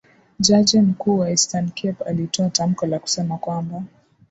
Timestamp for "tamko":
2.49-2.85